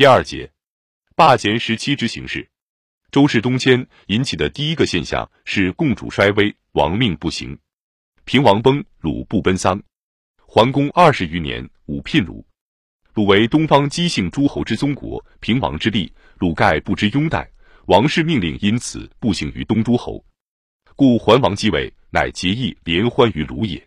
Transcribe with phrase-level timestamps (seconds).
[0.00, 0.50] 第二节，
[1.14, 2.48] 霸权时期之形势。
[3.10, 7.58] 周氏东迁引起的第一个现象是共主衰微，王命不行。
[8.24, 9.82] 平王崩，鲁不奔丧。
[10.38, 12.46] 桓公二十余年，武聘鲁。
[13.12, 17.52] 鲁为东方姬姓诸侯之宗国，平王之立，鲁盖不知拥戴，
[17.84, 20.24] 王室命令因此不行于东诸侯。
[20.96, 23.86] 故桓王继位，乃结义联欢于鲁也。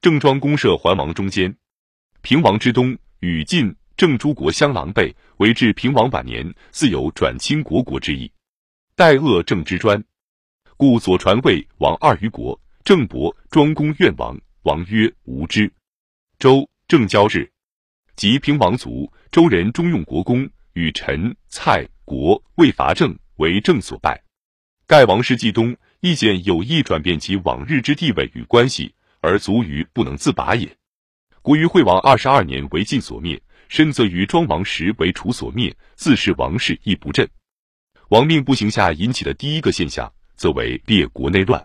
[0.00, 1.56] 郑庄公设桓王中间，
[2.22, 8.32] 平王之东与晋、郑诸国相狼狈，为至平王晚年，自有转倾国国之意。
[8.96, 10.02] 代恶郑之专，
[10.78, 12.58] 故左传魏王二于国。
[12.82, 15.70] 郑伯庄公愿王，王曰无之。
[16.38, 17.46] 周郑交日，
[18.16, 24.18] 及平王卒，周人终用国公，与陈、蔡、国魏伐郑，为郑所败。
[24.86, 30.74] 盖王室既东，意见有意转变其往日之地位与关系，而卒于不能自拔也。
[31.42, 37.26] 国于惠王二十二年为晋所灭，身则于庄王时为楚所灭，自是王室亦不振。
[38.08, 41.64] 王命不行下引起的第一个现象，则为列国内乱。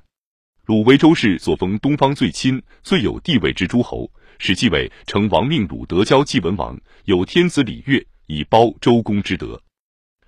[0.66, 4.07] 鲁为周氏所封东方最亲、最有地位之诸侯，
[4.38, 9.59] 使继位成王命鲁德交季文王，有天子礼乐，以褒周公之德。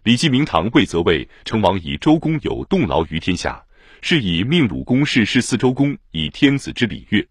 [0.02, 3.64] 李继明堂魏则位成王以周公有动劳于天下，
[4.02, 7.23] 是以命鲁公事事四周公，以天子之礼乐。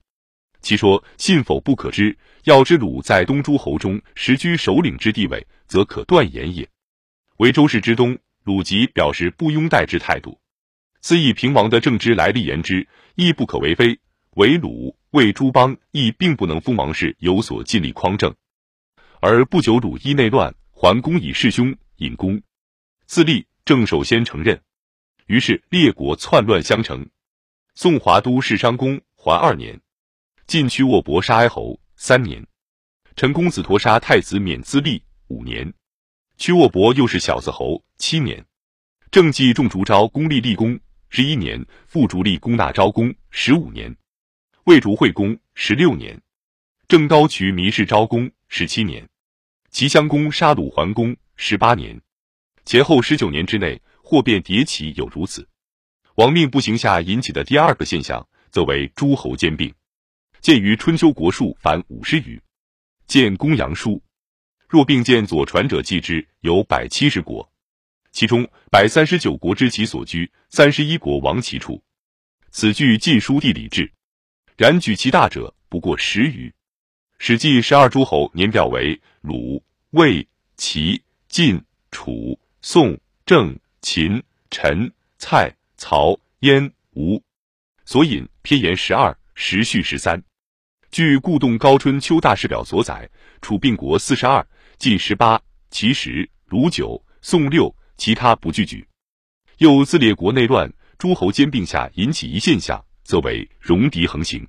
[0.67, 2.19] 其说信否不可知。
[2.43, 6.69] 要知鲁在东诸侯中实居首领之地位，则可断言也。
[7.37, 8.19] 为周氏之东。
[8.43, 10.41] 鲁吉表示不拥戴之态度，
[11.01, 13.99] 自以平王的政之来历言之，亦不可为非。
[14.37, 18.33] 为鲁、为诸邦亦并不能封王室有所尽力匡正。
[19.21, 22.41] 而不久，鲁伊内乱，桓公以弑兄引公
[23.07, 24.61] 自立，郑首先承认，
[25.27, 27.09] 于是列国篡乱相承。
[27.75, 29.81] 宋华都是商公桓二年，
[30.47, 32.47] 晋屈沃伯杀哀侯三年，
[33.17, 35.75] 陈公子陀杀太子免自立五年。
[36.37, 38.47] 屈沃伯又是小子侯七年，
[39.11, 43.97] 郑继仲烛昭公立立功十一年，复烛立公纳昭公十五年，
[44.67, 46.23] 魏烛惠公十六年，
[46.87, 49.09] 郑高渠弥氏昭公十七年，
[49.73, 52.01] 齐襄公杀鲁桓公十八年，
[52.65, 55.49] 前后十九年之内，祸变迭起有如此。
[56.15, 59.75] 王命不行下引起的第二个现象，则为诸侯兼并，
[60.41, 62.41] 见于春秋国数凡五十余，
[63.07, 64.03] 见公羊书。
[64.69, 67.49] 若并见左传者记之，有百七十国，
[68.13, 71.83] 其中百三十九国之其所居，三十一国亡其处。
[72.51, 73.93] 此据晋书地理志。
[74.57, 76.53] 然举其大者不过十余。
[77.19, 80.27] 史记十二诸侯年表为鲁、魏、
[80.57, 87.23] 齐、晋、楚、宋、郑、秦、陈、蔡、曹、燕、吴。
[87.85, 90.21] 所引篇言十二，时序十三。
[90.91, 93.09] 据故洞高春秋大事表所载，
[93.43, 94.45] 楚并国四十二。
[94.79, 98.87] 晋十八，齐十，鲁九，宋六，其他不具举。
[99.59, 104.47] 又自列国内乱，诸侯兼并下引起一现象，则为戎狄横行。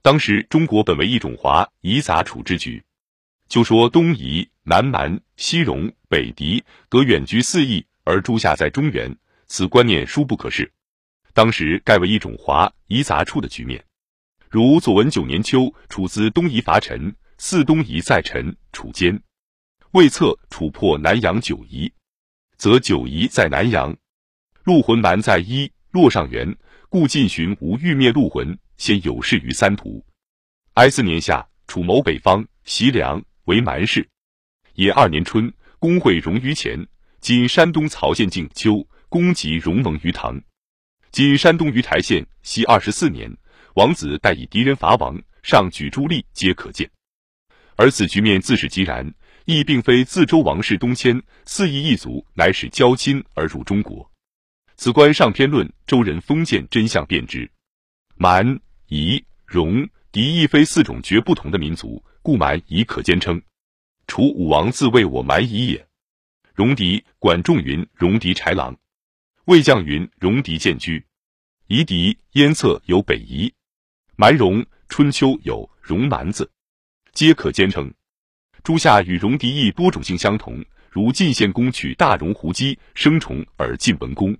[0.00, 2.82] 当时中国本为一种华夷杂处之局，
[3.46, 9.14] 就说东夷、南蛮、西戎、北狄，隔远居四邑，而诸夏在中原，
[9.46, 10.70] 此观念殊不可视。
[11.34, 13.84] 当时盖为一种华夷杂处的局面。
[14.54, 19.20] 如左文九年秋，楚自东夷伐陈，四东夷在陈，楚坚。
[19.90, 21.92] 未测楚破南阳九夷，
[22.56, 23.96] 则九夷在南阳，
[24.62, 26.56] 陆浑蛮在一洛上元，
[26.88, 30.06] 故晋寻无欲灭陆浑，先有事于三途。
[30.74, 34.08] 哀四年夏，楚谋北方，袭梁，为蛮氏。
[34.74, 36.86] 也二年春，公会戎于前，
[37.20, 40.40] 今山东曹县境秋，公及戎盟于唐。
[41.10, 43.36] 今山东于台县，西二十四年，
[43.74, 46.88] 王子待以敌人伐王，上举诸吏，皆可见。
[47.76, 49.12] 而此局面自始即然。
[49.46, 54.10] 亦并非自周王室东迁，四夷一族乃使交亲而入中国。
[54.76, 57.50] 此观上篇论周人封建真相便知。
[58.14, 63.42] 蛮、夷、戎、狄亦非四种绝不同的民族，故蛮夷可兼称。
[64.06, 65.86] 楚武王自谓我蛮夷也。
[66.54, 68.74] 戎狄管仲云：戎狄豺狼。
[69.44, 71.04] 魏将云：戎狄贱居。
[71.66, 73.52] 夷狄燕策有北夷。
[74.16, 76.48] 蛮戎春秋有戎蛮子，
[77.12, 77.92] 皆可兼称。
[78.62, 84.36] 诸夏与戎狄亦多种性相同，如晋献公取大戎胡姬生虫而晋文公，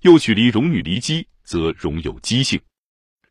[0.00, 2.60] 又取离戎女离姬，则戎有姬性。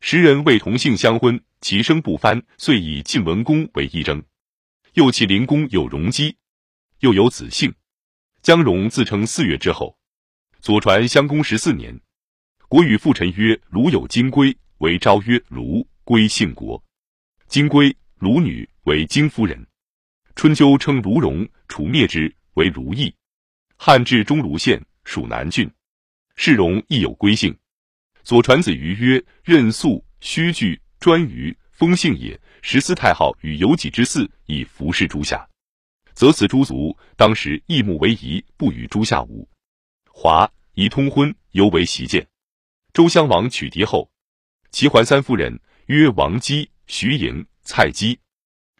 [0.00, 4.22] 时人为同性相婚，其生不翻，遂以晋文公为一征。
[4.94, 6.34] 又其灵公有戎姬，
[7.00, 7.74] 又有子姓。
[8.40, 9.98] 姜戎自称四月之后。
[10.60, 12.00] 左传襄公十四年，
[12.68, 16.82] 国与父臣曰：“鲁有金龟，为昭曰：鲁归姓国。
[17.46, 19.66] 金龟鲁女为金夫人。”
[20.36, 23.12] 春秋称卢戎，楚灭之，为卢邑。
[23.76, 25.68] 汉至中卢县，属南郡。
[26.36, 27.56] 世荣亦有归姓。
[28.22, 32.40] 左传子瑜曰：任素、须据、专于，封姓也。
[32.62, 35.48] 十四太昊与有己之嗣，以服侍诸夏。
[36.12, 39.48] 则此诸族当时异目为夷，不与诸夏无。
[40.10, 42.24] 华宜通婚，尤为习见。
[42.92, 44.10] 周襄王娶狄后，
[44.70, 48.18] 齐桓三夫人曰王姬、徐莹、蔡姬。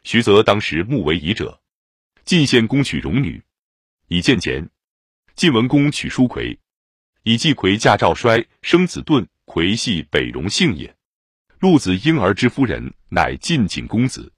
[0.05, 1.61] 徐则当时目为夷者。
[2.25, 3.43] 晋献公娶荣女，
[4.09, 4.69] 以见简。
[5.35, 6.59] 晋文公娶叔葵，
[7.23, 9.27] 以季葵嫁赵衰，生子盾。
[9.47, 10.95] 葵系北戎姓也。
[11.59, 14.31] 陆子婴儿之夫人，乃晋景公子。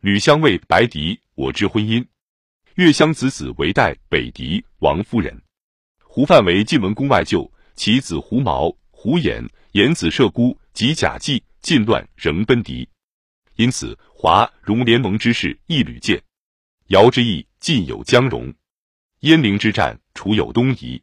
[0.00, 2.02] 吕相谓白狄，我之婚姻。
[2.76, 5.42] 越相子子为代北狄王夫人。
[6.02, 12.86] 胡范为晋文公外舅，其子胡毛、胡衍、衍子射孤及贾季，晋乱仍奔敌。
[13.54, 16.22] 因此华戎联盟之事亦屡见。
[16.88, 18.52] 尧之役，晋有江戎；
[19.22, 21.02] 鄢陵之战，楚有东夷。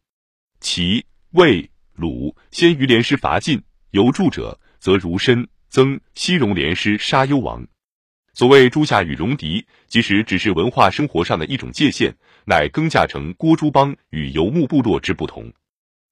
[0.59, 7.65] 齐、魏、鲁先于联师伐晋，有助者，则如申、曾、西戎联师杀幽王。
[8.35, 12.15] 所谓诸夏与戎狄，其实只是文化生活上的一种界限，
[12.45, 15.51] 乃更驾成郭诸邦与游牧部落之不同。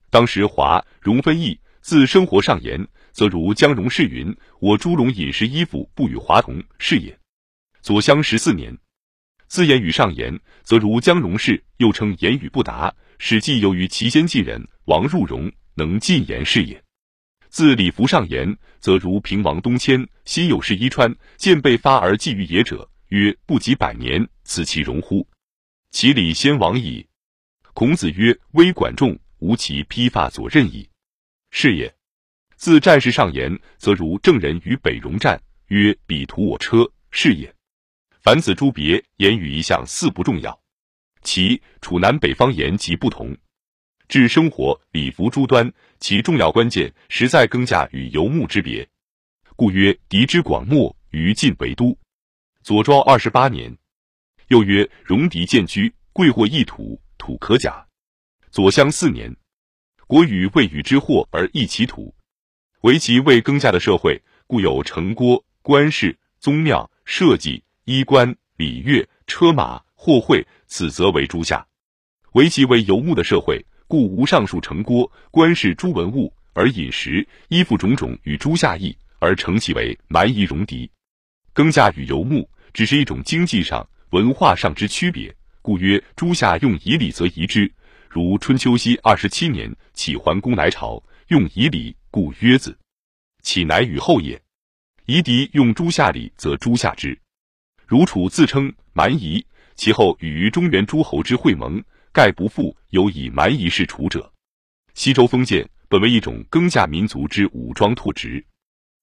[0.10, 7.18] 当时华戎分异，自生活上言，则如江戎氏云：“我诸戎饮食衣服不与华同，是也。”
[7.82, 8.78] 左相十四年，
[9.48, 12.94] 自言语上言，则如江戎氏，又称言语不达。
[13.18, 16.82] 史记由于其先继人王入戎，能进言是也。
[17.50, 25.28] 自礼服上言，则如平王东迁，心有事衣穿，见被发而寄于野者，曰：“不及百年，此其容乎？
[25.92, 27.06] 其礼先亡矣。”
[27.74, 30.88] 孔子曰：“微管仲，无其披发左衽矣。”
[31.52, 31.94] 是也。
[32.62, 37.52] 自战事上言，则如郑人与北戎战，曰：“彼屠我车。”是也。
[38.22, 40.62] 凡此诸别，言语一向似不重要。
[41.24, 43.36] 其楚南北方言极不同。
[44.08, 48.88] 至生活礼服诸端，其重要关键实在耕稼与游牧之别，
[49.56, 51.98] 故曰狄之广漠，于晋为都。
[52.62, 53.76] 左庄二十八年，
[54.50, 57.84] 又曰戎狄建居，贵或易土，土可甲。
[58.52, 59.36] 左相四年，
[60.06, 62.14] 国与未与之祸而异其土，
[62.82, 71.64] 为其为耕稼的社会，故有城郭、官事、宗庙、社稷、衣冠、礼乐、车马、货会，此则为诸夏；
[72.34, 73.64] 为其为游牧的社会。
[73.88, 80.90] 故无上述城郭、官事诸文物，而饮食、衣服种种与诸夏异，而成其为蛮夷戎狄。
[81.54, 85.36] 耕稼与游牧，只是一种经济上、文化上之区别。
[85.62, 87.72] 故曰：诸夏用以礼，则夷之。
[88.10, 92.78] 如春秋西二十七年，启桓公来朝，用以礼，故曰子。
[93.42, 94.40] 岂乃与后也。
[95.06, 97.18] 夷狄用诸夏礼，则诸夏之。
[97.88, 99.44] 如楚自称蛮夷，
[99.76, 101.82] 其后与于中原诸侯之会盟。
[102.14, 104.30] 盖不复有以蛮夷事楚者。
[104.94, 108.46] 西周封建本为一种耕稼民族之武装拓殖，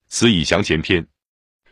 [0.08, 1.06] 此以详前篇。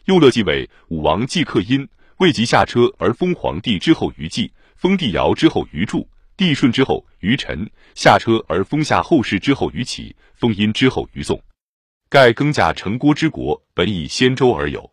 [0.07, 1.87] 右乐继位，武王季克殷，
[2.17, 11.43] 未及下车而封皇帝之后于季，封帝尧之后于祝，帝舜之后于陈，下车而封下后世之后于启，封殷之后于宋。
[12.11, 14.93] 盖耕稼成郭之国，本以先周而有，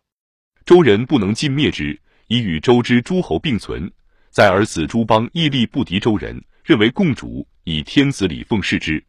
[0.64, 3.92] 周人不能尽灭之，以与周之诸侯并存。
[4.30, 9.04] 在而此诸邦屹立不敌周人，认为共主，以天子礼奉事之。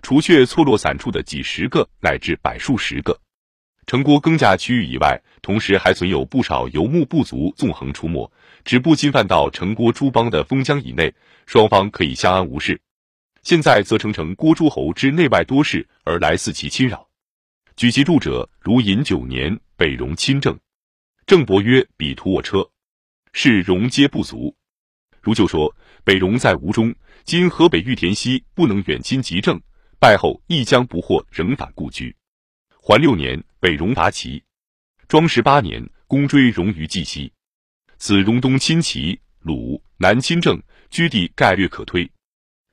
[0.00, 3.18] 除却错落散处的几十个乃至百数十个
[3.86, 8.30] 城郭耕稼区域以外，同时还存有不少游牧部族纵横出没，
[8.64, 11.12] 只不侵犯到城郭诸邦的封疆以内，
[11.46, 12.80] 双方可以相安无事。
[13.42, 17.06] 现在则成成郭诸侯之内外多事而来肆其侵扰。
[17.76, 20.58] 举其著者，如尹九年，北戎亲政，
[21.26, 22.66] 郑伯曰：“彼屠我车。”
[23.34, 24.54] 是戎皆不足。
[25.20, 25.74] 如就说
[26.04, 29.60] 北戎在吴中，今河北玉田西不能远亲及政，
[29.98, 32.14] 败后亦将不获，仍返故居。
[32.86, 34.42] 桓六年，北戎伐齐；
[35.08, 37.32] 庄十八年，攻追戎于冀西。
[37.96, 42.06] 此戎东侵齐，鲁南侵郑，居地概略可推。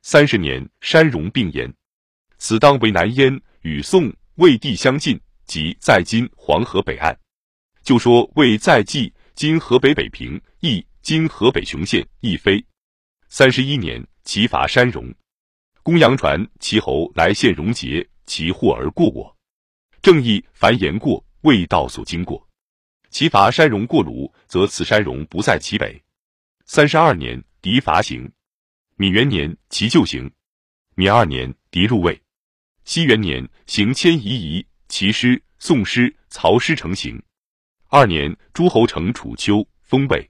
[0.02, 1.72] 三十年，山戎并焉。
[2.36, 7.18] 此当为南燕与宋、魏地相近，即在今黄河北岸。
[7.82, 9.10] 就说魏在冀。
[9.34, 12.62] 今河北北平，亦今河北雄县，亦非。
[13.30, 15.14] 三十一年，齐伐山戎，
[15.82, 19.34] 公羊传齐侯来献戎节，其获而过我。
[20.02, 22.44] 正义凡言过，未道所经过。
[23.10, 26.02] 齐伐山戎过鲁，则此山戎不在其北。
[26.64, 28.28] 三十二年，狄伐行。
[28.96, 30.28] 米元年，齐就行。
[30.96, 32.20] 米二年，狄入魏。
[32.84, 37.22] 西元年，行迁夷夷，齐师、宋师、曹师成行。
[37.86, 40.28] 二年，诸侯乘楚丘，封魏。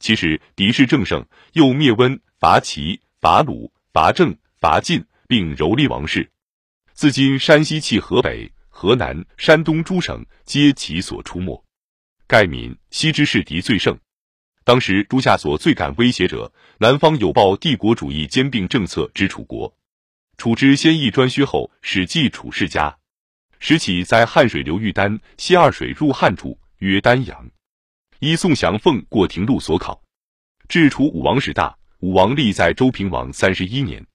[0.00, 6.30] 其实敌势正盛，又灭温、伐齐、伐鲁、伐郑、伐晋，并蹂躏王室。
[6.92, 11.64] 自今山西弃河北、河南、山东诸省，皆其所出没。
[12.28, 13.98] 盖闽西之势敌最盛。
[14.62, 19.76] 当时诸夏所最感威胁者，南方有抱帝国主义兼并政策之楚国。
[20.36, 22.96] 楚之先易专削后，始继楚世家。
[23.58, 27.50] 时起在汉水流域丹西二水入汉处，曰丹阳。
[28.20, 30.00] 依宋祥凤过庭路所考，
[30.68, 34.06] 至楚武王始大，武王立在周平王三十一年，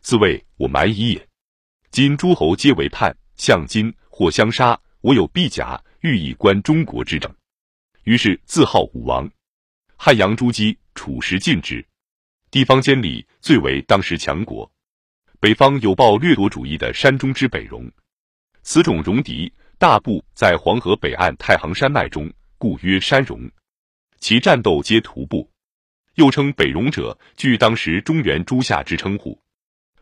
[0.00, 1.28] 自谓我蛮夷也。
[1.90, 7.32] 今诸侯皆为叛，向金或相杀，我有臂甲，欲以观中国之政。
[8.02, 9.30] 于是自号武王。
[9.96, 11.84] 汉阳诸姬，楚时尽之。
[12.50, 14.70] 地方监理最为当时强国。
[15.40, 17.90] 北方有抱掠夺主义的山中之北戎，
[18.62, 23.50] 此种戎狄大部在黄河北岸太行山脉中，故曰山戎。
[24.18, 25.48] 其战斗皆徒步，
[26.14, 29.40] 又称北戎者，据当时中原诸夏之称呼。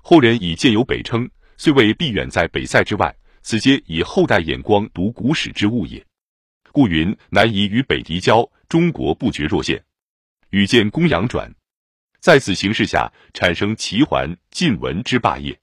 [0.00, 1.28] 后人以建有北称。
[1.58, 3.16] 虽未必远在北塞之外，
[3.48, 6.04] 此皆以后代眼光读古史之物也。
[6.72, 9.84] 故云南夷与北狄交，中国不绝若线。
[10.50, 11.54] 与见公羊转，
[12.18, 15.56] 在此形势下，产生齐桓、晋文之霸业。